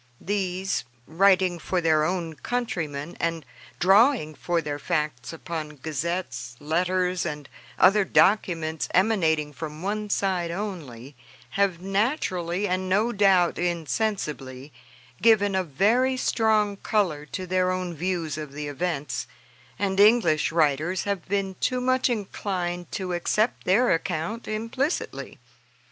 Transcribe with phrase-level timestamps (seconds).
[0.19, 3.45] These, writing for their own countrymen, and
[3.79, 11.15] drawing for their facts upon gazettes, letters, and other documents emanating from one side only,
[11.51, 14.73] have, naturally, and no doubt insensibly,
[15.21, 19.27] given a very strong color to their own views of the events,
[19.77, 25.37] and English writers have been too much inclined to accept their account implicitly.